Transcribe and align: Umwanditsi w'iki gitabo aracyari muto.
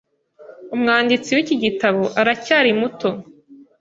Umwanditsi 0.75 1.29
w'iki 1.35 1.55
gitabo 1.63 2.03
aracyari 2.21 2.71
muto. 2.79 3.09